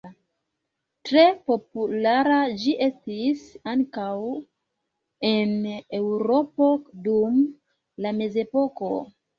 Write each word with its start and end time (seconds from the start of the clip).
Tre 1.09 1.25
populara 1.51 2.39
ĝi 2.63 2.73
estis 2.87 3.45
ankaŭ 3.75 4.09
en 5.35 5.55
Eŭropo 6.03 6.75
dum 7.09 7.41
la 8.07 8.19
mezepoko. 8.25 8.95